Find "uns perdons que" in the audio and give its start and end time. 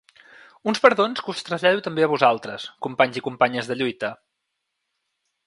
0.71-1.29